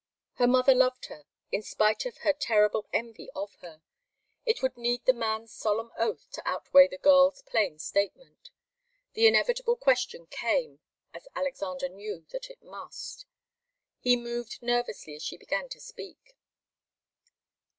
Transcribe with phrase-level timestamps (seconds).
[0.37, 3.83] Her mother loved her in spite of her terrible envy of her.
[4.47, 8.49] It would need the man's solemn oath to outweigh the girl's plain statement.
[9.13, 10.79] The inevitable question came,
[11.13, 13.27] as Alexander knew that it must.
[13.99, 16.35] He moved nervously as she began to speak.